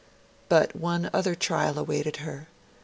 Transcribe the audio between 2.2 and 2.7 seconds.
her.